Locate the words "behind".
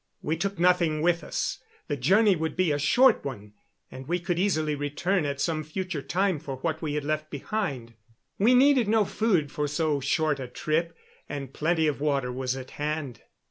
7.29-7.93